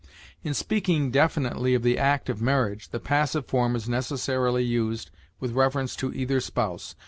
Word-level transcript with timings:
In 0.43 0.55
speaking 0.55 1.11
definitely 1.11 1.75
of 1.75 1.83
the 1.83 1.99
act 1.99 2.27
of 2.27 2.41
marriage, 2.41 2.89
the 2.89 2.99
passive 2.99 3.45
form 3.45 3.75
is 3.75 3.87
necessarily 3.87 4.63
used 4.63 5.11
with 5.39 5.51
reference 5.51 5.95
to 5.97 6.11
either 6.11 6.39
spouse. 6.39 6.95